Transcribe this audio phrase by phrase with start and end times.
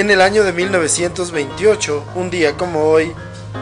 [0.00, 3.12] En el año de 1928, un día como hoy,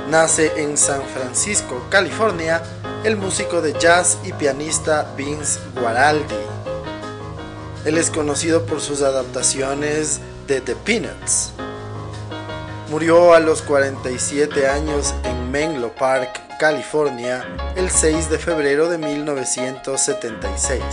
[0.08, 2.62] nace en San Francisco, California,
[3.02, 6.36] el músico de jazz y pianista Vince Guaraldi.
[7.84, 11.54] Él es conocido por sus adaptaciones de The Peanuts.
[12.88, 17.44] Murió a los 47 años en Menlo Park, California,
[17.74, 20.84] el 6 de febrero de 1976.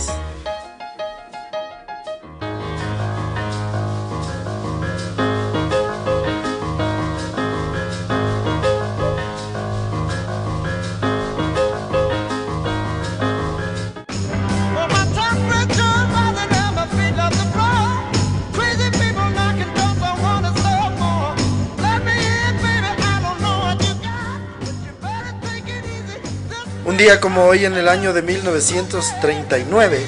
[26.86, 30.06] Un día como hoy en el año de 1939,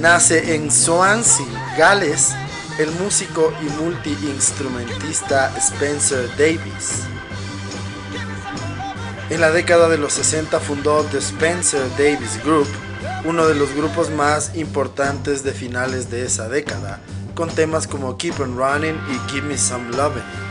[0.00, 1.44] nace en Swansea,
[1.76, 2.34] Gales,
[2.78, 7.02] el músico y multiinstrumentista Spencer Davis.
[9.28, 12.68] En la década de los 60 fundó The Spencer Davis Group,
[13.26, 16.98] uno de los grupos más importantes de finales de esa década,
[17.34, 20.45] con temas como Keep on Running y Give Me Some Lovin'.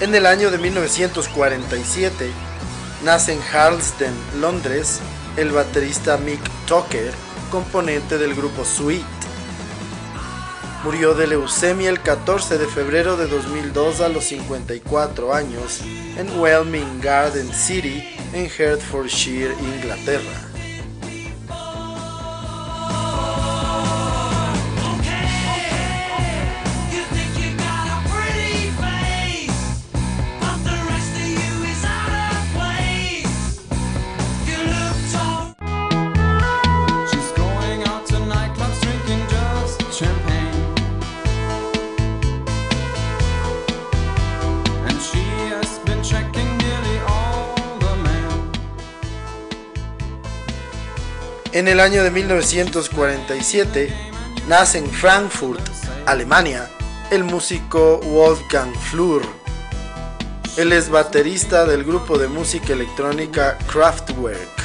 [0.00, 2.30] En el año de 1947
[3.04, 5.00] nace en Harlesden, Londres,
[5.38, 7.12] el baterista Mick Tucker,
[7.50, 9.04] componente del grupo Sweet.
[10.84, 15.80] Murió de leucemia el 14 de febrero de 2002 a los 54 años
[16.16, 18.04] en Welming Garden City,
[18.34, 20.55] en Hertfordshire, Inglaterra.
[51.56, 53.88] En el año de 1947
[54.46, 55.66] nace en Frankfurt,
[56.04, 56.68] Alemania,
[57.10, 59.22] el músico Wolfgang Flür.
[60.58, 64.55] Él es baterista del grupo de música electrónica Kraftwerk.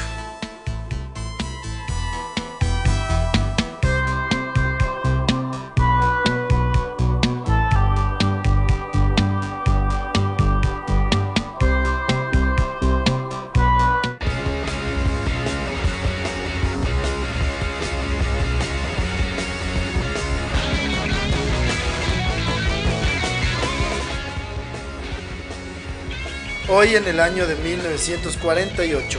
[26.74, 29.18] Hoy en el año de 1948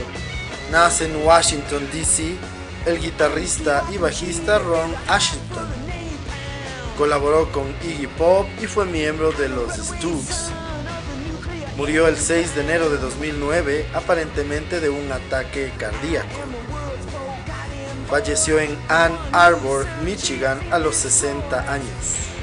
[0.72, 2.34] nace en Washington, D.C.
[2.84, 5.68] el guitarrista y bajista Ron Ashington.
[6.98, 10.50] Colaboró con Iggy Pop y fue miembro de los Stooges.
[11.76, 16.40] Murió el 6 de enero de 2009 aparentemente de un ataque cardíaco.
[18.10, 22.33] Falleció en Ann Arbor, Michigan a los 60 años.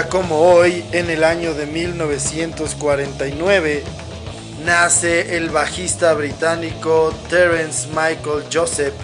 [0.00, 3.84] Como hoy, en el año de 1949,
[4.64, 8.94] nace el bajista británico Terence Michael Joseph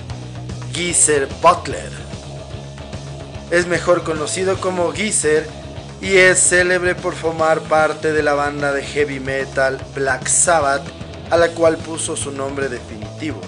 [0.72, 1.90] Geezer Butler.
[3.50, 5.46] Es mejor conocido como Geezer
[6.00, 10.84] y es célebre por formar parte de la banda de heavy metal Black Sabbath
[11.28, 13.42] a la cual puso su nombre definitivo.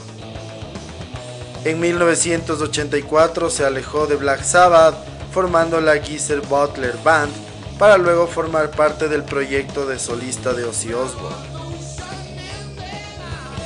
[1.65, 4.97] En 1984 se alejó de Black Sabbath
[5.33, 7.33] formando la Geezer Butler Band
[7.79, 11.61] para luego formar parte del proyecto de solista de Ozzy Osbourne.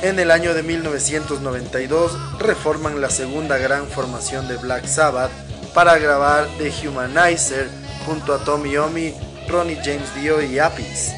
[0.01, 5.31] En el año de 1992 reforman la segunda gran formación de Black Sabbath
[5.73, 7.67] para grabar The Humanizer
[8.05, 9.13] junto a Tommy Omi,
[9.47, 11.11] Ronnie James Dio y Apis.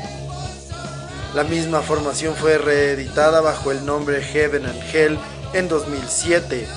[1.35, 5.19] La misma formación fue reeditada bajo el nombre Heaven and Hell
[5.53, 6.67] en 2007.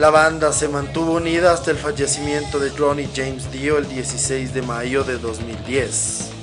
[0.00, 4.62] La banda se mantuvo unida hasta el fallecimiento de Ronnie James Dio el 16 de
[4.62, 6.39] mayo de 2010.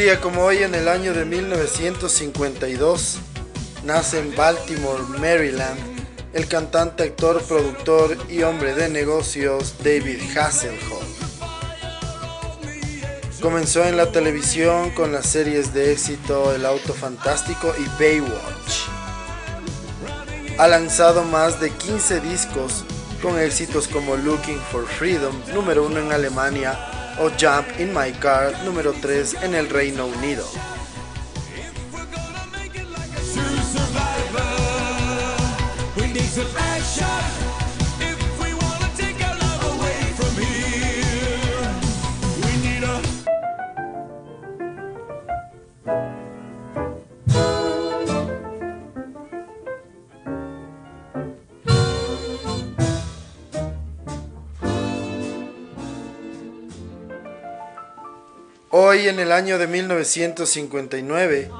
[0.00, 3.18] Día como hoy, en el año de 1952,
[3.84, 5.78] nace en Baltimore, Maryland,
[6.32, 11.04] el cantante, actor, productor y hombre de negocios David Hasselhoff.
[13.42, 18.86] Comenzó en la televisión con las series de éxito El Auto Fantástico y Baywatch.
[20.56, 22.86] Ha lanzado más de 15 discos
[23.20, 28.64] con éxitos como Looking for Freedom, número uno en Alemania, o Jump in My Car
[28.64, 30.44] número 3 en el Reino Unido.
[59.00, 61.50] Hoy en el año de 1959,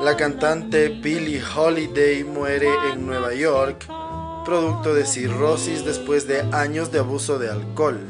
[0.00, 3.86] la cantante Billie Holiday muere en Nueva York,
[4.44, 8.00] producto de cirrosis después de años de abuso de alcohol.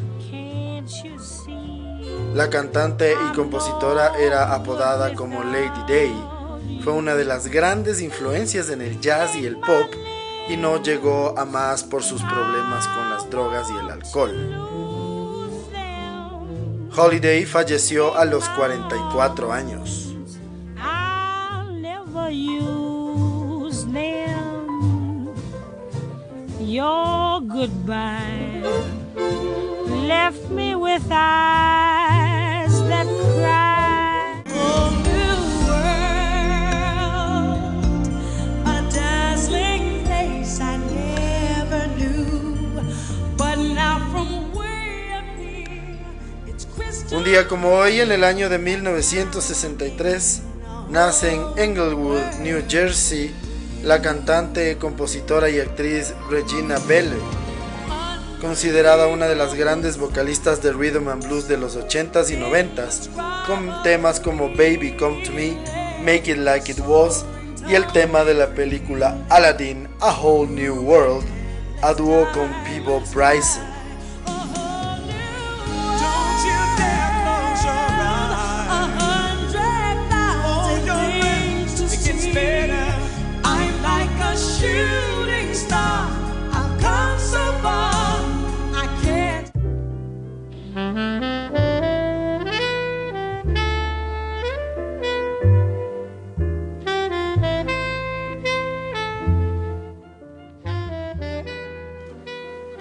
[2.32, 6.80] La cantante y compositora era apodada como Lady Day.
[6.82, 9.92] Fue una de las grandes influencias en el jazz y el pop
[10.48, 14.65] y no llegó a más por sus problemas con las drogas y el alcohol.
[16.96, 20.14] Holiday falleció a los 44 años.
[26.58, 28.62] Your goodbye
[30.08, 31.02] left me with
[47.12, 50.42] un día como hoy, en el año de 1963,
[50.88, 53.32] nace en Englewood, New Jersey,
[53.82, 57.12] la cantante, compositora y actriz Regina Bell,
[58.40, 63.08] considerada una de las grandes vocalistas de rhythm and blues de los 80s y 90s,
[63.46, 65.56] con temas como Baby Come to Me,
[66.00, 67.24] Make It Like It Was
[67.68, 71.24] y el tema de la película Aladdin, A Whole New World,
[71.82, 73.65] a dúo con Peebo Bryson.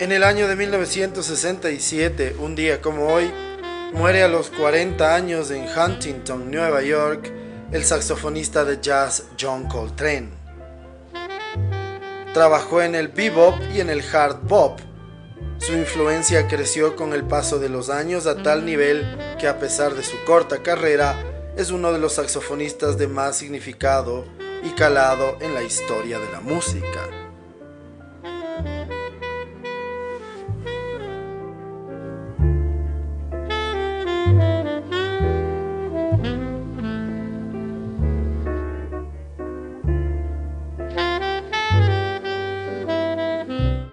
[0.06, 3.32] En el año de 1967, un día como hoy,
[3.92, 7.34] muere a los 40 años en Huntington, Nueva York,
[7.72, 10.30] el saxofonista de jazz John Coltrane.
[12.36, 14.80] Trabajó en el bebop y en el hard bop.
[15.58, 19.96] Su influencia creció con el paso de los años a tal nivel que a pesar
[19.96, 21.16] de su corta carrera,
[21.58, 24.24] es uno de los saxofonistas de más significado
[24.64, 27.25] y calado en la historia de la música.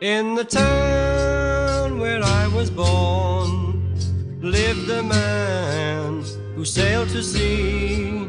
[0.03, 3.85] In the town where I was born
[4.43, 6.25] lived a man
[6.57, 8.29] who sailed to sea,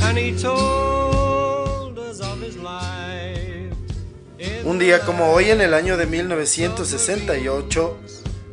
[0.00, 3.74] and he told us of his life
[4.64, 7.96] Un día como hoy en el año de 1968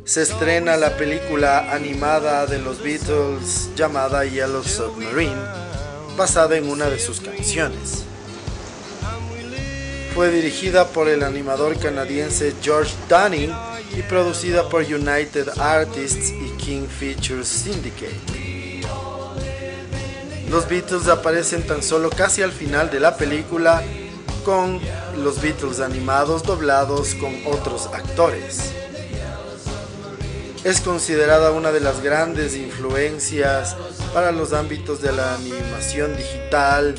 [0.02, 5.40] se estrena la película animada de los Beatles llamada Yellow Submarine,
[6.16, 8.06] basada en una de sus canciones.
[10.20, 13.50] Fue dirigida por el animador canadiense George Dunning
[13.96, 18.20] y producida por United Artists y King Features Syndicate.
[20.50, 23.82] Los Beatles aparecen tan solo casi al final de la película
[24.44, 24.78] con
[25.16, 28.72] los Beatles animados doblados con otros actores.
[30.64, 33.74] Es considerada una de las grandes influencias
[34.12, 36.94] para los ámbitos de la animación digital,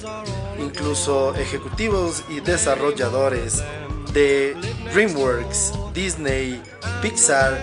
[0.61, 3.63] incluso ejecutivos y desarrolladores
[4.13, 4.55] de
[4.93, 6.61] DreamWorks, Disney,
[7.01, 7.53] Pixar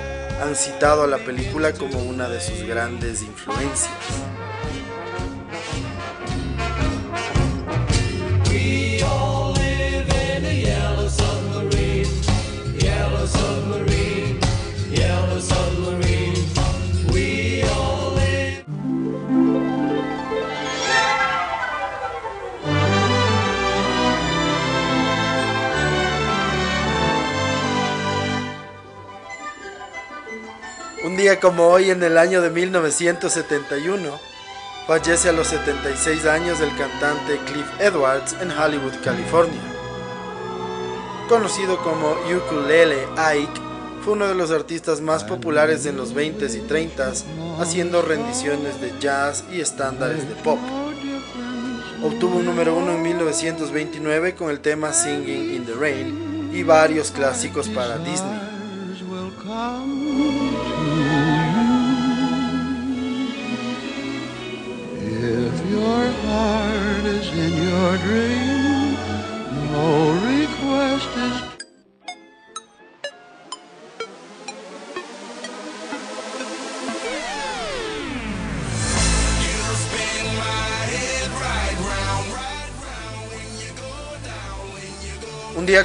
[0.43, 3.90] han citado a la película como una de sus grandes influencias.
[31.37, 34.18] Como hoy en el año de 1971,
[34.87, 39.61] fallece a los 76 años el cantante Cliff Edwards en Hollywood, California.
[41.28, 43.61] Conocido como Ukulele Ike,
[44.02, 47.25] fue uno de los artistas más populares en los 20s y 30s,
[47.61, 50.58] haciendo rendiciones de jazz y estándares de pop.
[52.02, 57.11] Obtuvo un número uno en 1929 con el tema Singing in the Rain y varios
[57.11, 58.38] clásicos para Disney.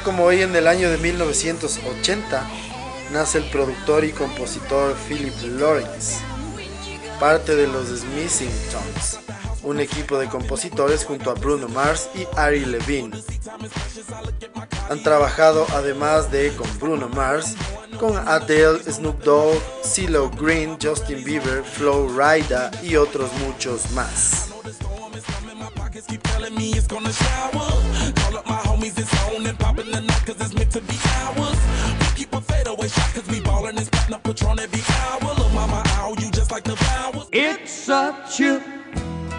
[0.03, 2.47] Como hoy en el año de 1980
[3.11, 6.19] nace el productor y compositor Philip Lawrence,
[7.19, 9.19] parte de los Smithing Tones
[9.63, 13.11] un equipo de compositores junto a Bruno Mars y Ari Levine.
[14.89, 17.55] Han trabajado además de con Bruno Mars,
[17.99, 24.49] con Adele, Snoop Dogg, CeeLo Green, Justin Bieber, Flo Rida y otros muchos más.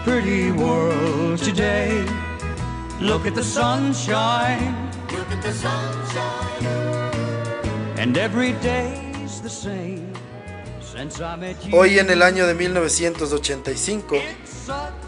[0.05, 2.05] Pretty world today.
[3.01, 4.91] Look at the sunshine.
[5.11, 6.65] Look at the sunshine.
[7.97, 10.13] And every day's the same.
[11.73, 14.15] Hoy en el año de 1985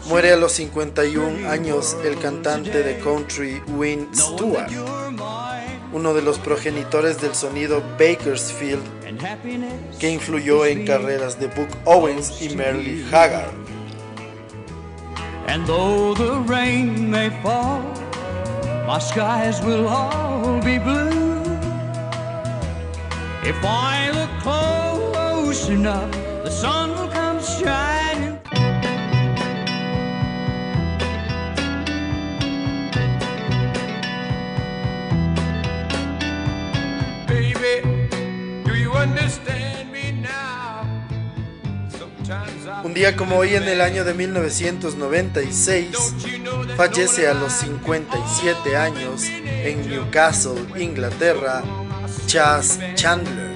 [0.06, 4.68] muere a los 51 años el cantante de country Win Stewart,
[5.92, 8.82] uno de los progenitores del sonido Bakersfield
[9.98, 13.52] que influyó en carreras de Book Owens y Merle Haggard.
[15.48, 17.82] And though the rain may fall,
[18.86, 21.40] my skies will all be blue.
[23.42, 26.10] If I look close enough,
[26.44, 26.97] the sun
[42.98, 46.14] día como hoy en el año de 1996,
[46.76, 51.62] fallece a los 57 años en Newcastle, Inglaterra,
[52.26, 53.52] Chas Chandler,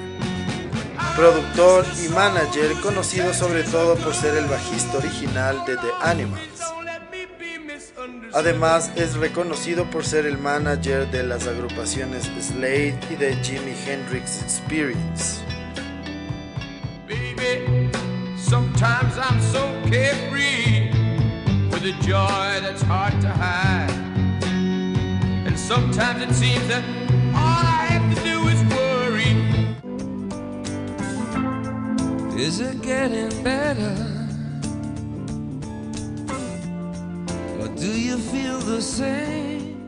[1.17, 6.63] productor y manager conocido sobre todo por ser el bajista original de The Animals.
[8.35, 14.41] Además es reconocido por ser el manager de las agrupaciones Slade y de Jimi Hendrix
[14.43, 15.42] Experience.
[18.83, 20.91] Sometimes I'm so carefree
[21.71, 23.89] with a joy that's hard to hide.
[25.47, 26.83] And sometimes it seems that
[27.33, 29.39] all I have to do is worry.
[32.37, 33.95] Is it getting better?
[37.61, 39.79] Or do you feel the same?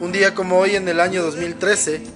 [0.00, 2.06] Un día como hoy en el año 2013,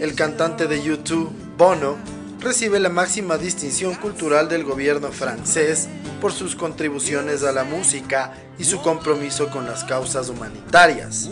[0.00, 2.13] el cantante de YouTube, Bono,
[2.44, 5.88] recibe la máxima distinción cultural del gobierno francés
[6.20, 11.30] por sus contribuciones a la música y su compromiso con las causas humanitarias.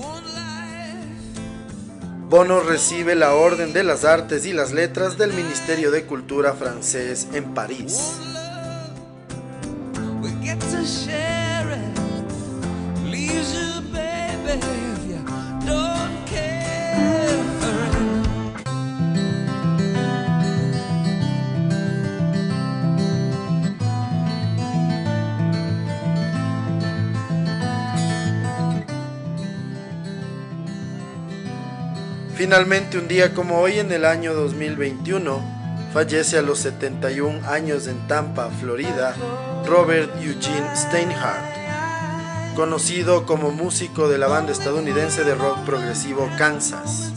[2.28, 7.28] Bono recibe la Orden de las Artes y las Letras del Ministerio de Cultura francés
[7.34, 8.31] en París.
[32.42, 35.40] Finalmente, un día como hoy en el año 2021,
[35.92, 39.14] fallece a los 71 años en Tampa, Florida,
[39.64, 47.11] Robert Eugene Steinhardt, conocido como músico de la banda estadounidense de rock progresivo Kansas.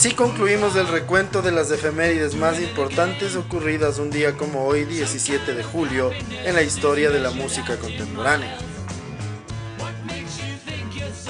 [0.00, 5.52] Así concluimos el recuento de las efemérides más importantes ocurridas un día como hoy, 17
[5.52, 6.10] de julio,
[6.42, 8.56] en la historia de la música contemporánea.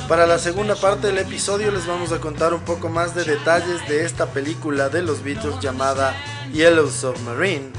[0.06, 3.88] Para la segunda parte del episodio les vamos a contar un poco más de detalles
[3.88, 6.14] de esta película de los Beatles llamada
[6.52, 7.72] Yellow Submarine,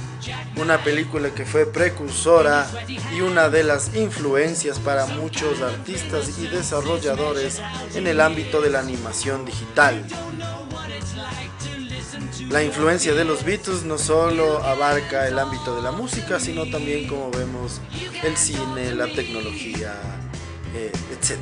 [0.57, 2.67] una película que fue precursora
[3.15, 7.61] y una de las influencias para muchos artistas y desarrolladores
[7.95, 10.05] en el ámbito de la animación digital.
[12.51, 17.07] La influencia de los Beatles no solo abarca el ámbito de la música, sino también,
[17.07, 17.79] como vemos,
[18.23, 19.93] el cine, la tecnología,
[20.75, 21.37] eh, etc.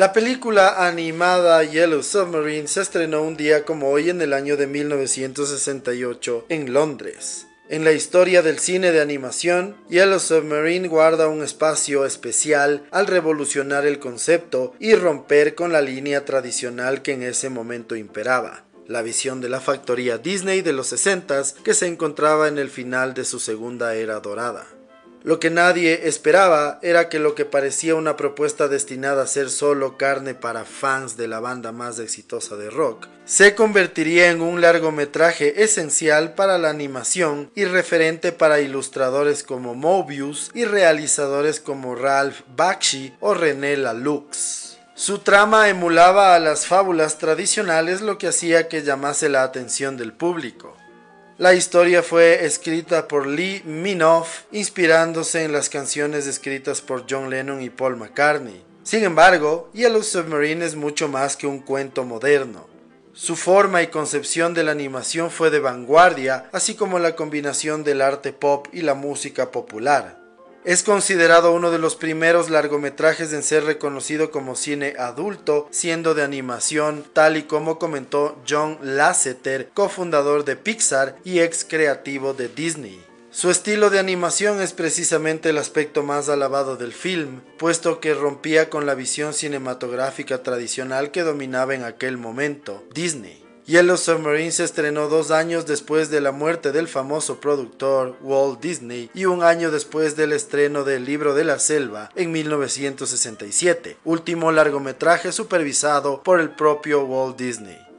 [0.00, 4.66] La película animada Yellow Submarine se estrenó un día como hoy en el año de
[4.66, 7.46] 1968 en Londres.
[7.68, 13.84] En la historia del cine de animación, Yellow Submarine guarda un espacio especial al revolucionar
[13.84, 19.42] el concepto y romper con la línea tradicional que en ese momento imperaba la visión
[19.42, 23.38] de la factoría Disney de los 60 que se encontraba en el final de su
[23.38, 24.66] segunda era dorada.
[25.22, 29.98] Lo que nadie esperaba era que lo que parecía una propuesta destinada a ser solo
[29.98, 35.62] carne para fans de la banda más exitosa de rock, se convertiría en un largometraje
[35.62, 43.14] esencial para la animación y referente para ilustradores como Mobius y realizadores como Ralph Bakshi
[43.20, 44.78] o René Laloux.
[44.94, 50.14] Su trama emulaba a las fábulas tradicionales lo que hacía que llamase la atención del
[50.14, 50.79] público.
[51.40, 57.62] La historia fue escrita por Lee Minoff, inspirándose en las canciones escritas por John Lennon
[57.62, 58.62] y Paul McCartney.
[58.82, 62.68] Sin embargo, Yellow Submarine es mucho más que un cuento moderno.
[63.14, 68.02] Su forma y concepción de la animación fue de vanguardia, así como la combinación del
[68.02, 70.19] arte pop y la música popular.
[70.64, 76.22] Es considerado uno de los primeros largometrajes en ser reconocido como cine adulto, siendo de
[76.22, 83.02] animación, tal y como comentó John Lasseter, cofundador de Pixar y ex creativo de Disney.
[83.30, 88.68] Su estilo de animación es precisamente el aspecto más alabado del film, puesto que rompía
[88.68, 93.49] con la visión cinematográfica tradicional que dominaba en aquel momento, Disney.
[93.70, 99.12] Yellow Submarine se estrenó dos años después de la muerte del famoso productor Walt Disney
[99.14, 105.30] y un año después del estreno del Libro de la Selva en 1967, último largometraje
[105.30, 107.89] supervisado por el propio Walt Disney.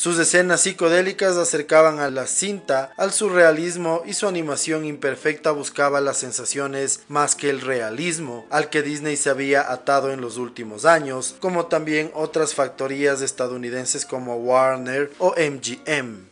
[0.00, 6.16] Sus escenas psicodélicas acercaban a la cinta al surrealismo y su animación imperfecta buscaba las
[6.16, 11.36] sensaciones más que el realismo al que Disney se había atado en los últimos años,
[11.38, 16.30] como también otras factorías estadounidenses como Warner o MGM.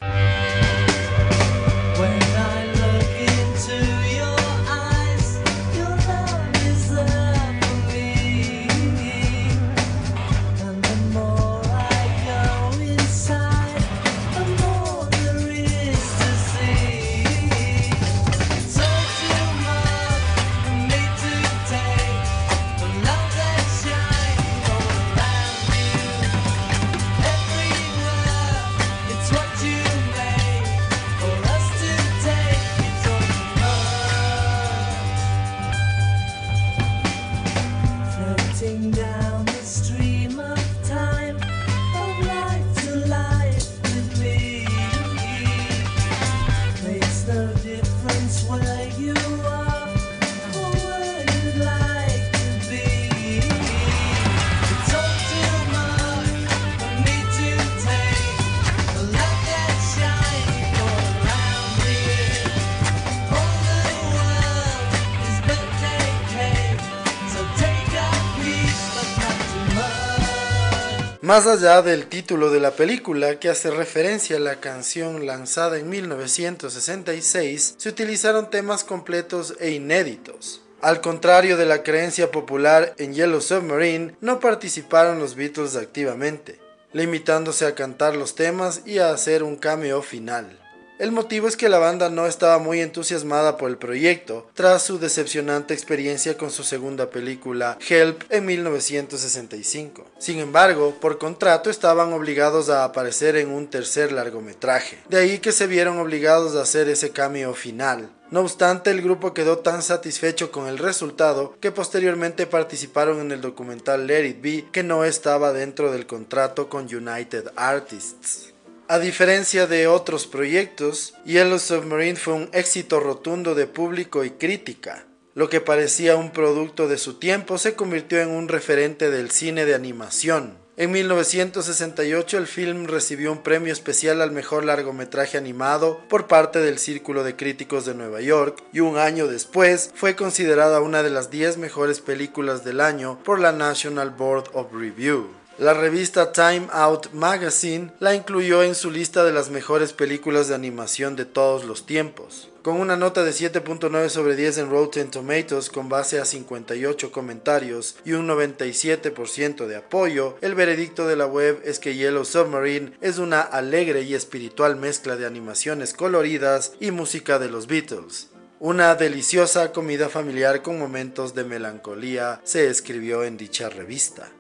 [71.29, 75.91] Más allá del título de la película, que hace referencia a la canción lanzada en
[75.91, 80.63] 1966, se utilizaron temas completos e inéditos.
[80.81, 86.59] Al contrario de la creencia popular en Yellow Submarine, no participaron los Beatles activamente,
[86.95, 90.59] limitándose a cantar los temas y a hacer un cameo final.
[90.99, 94.99] El motivo es que la banda no estaba muy entusiasmada por el proyecto, tras su
[94.99, 100.05] decepcionante experiencia con su segunda película, Help, en 1965.
[100.19, 105.53] Sin embargo, por contrato estaban obligados a aparecer en un tercer largometraje, de ahí que
[105.53, 108.11] se vieron obligados a hacer ese cambio final.
[108.33, 113.41] No obstante, el grupo quedó tan satisfecho con el resultado que posteriormente participaron en el
[113.41, 118.53] documental Let It Be que no estaba dentro del contrato con United Artists.
[118.91, 125.05] A diferencia de otros proyectos, Yellow Submarine fue un éxito rotundo de público y crítica.
[125.35, 129.67] Lo que parecía un producto de su tiempo se convirtió en un referente del cine
[129.67, 130.57] de animación.
[130.79, 136.79] En 1968 el film recibió un premio especial al mejor largometraje animado por parte del
[136.79, 141.31] Círculo de Críticos de Nueva York y un año después fue considerada una de las
[141.31, 145.38] 10 mejores películas del año por la National Board of Review.
[145.59, 150.55] La revista Time Out Magazine la incluyó en su lista de las mejores películas de
[150.55, 152.49] animación de todos los tiempos.
[152.63, 157.97] Con una nota de 7.9 sobre 10 en Rotten Tomatoes con base a 58 comentarios
[158.05, 163.19] y un 97% de apoyo, el veredicto de la web es que Yellow Submarine es
[163.19, 168.29] una alegre y espiritual mezcla de animaciones coloridas y música de los Beatles.
[168.61, 174.31] Una deliciosa comida familiar con momentos de melancolía se escribió en dicha revista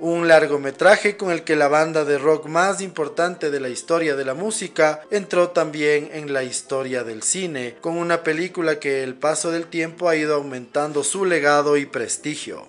[0.00, 4.24] un largometraje con el que la banda de rock más importante de la historia de
[4.24, 9.50] la música entró también en la historia del cine, con una película que el paso
[9.50, 12.66] del tiempo ha ido aumentando su legado y prestigio.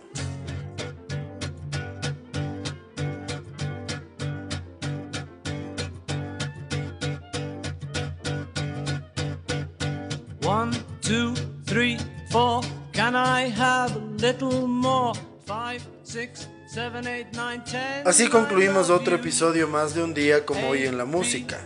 [18.05, 21.59] Así concluimos otro episodio más de un día como hoy en la música.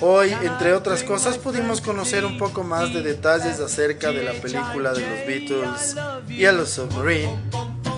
[0.00, 4.92] Hoy, entre otras cosas, pudimos conocer un poco más de detalles acerca de la película
[4.92, 5.96] de los Beatles,
[6.28, 7.38] Yellow Submarine,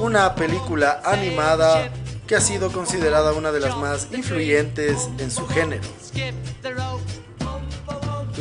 [0.01, 1.91] una película animada
[2.27, 5.83] que ha sido considerada una de las más influyentes en su género.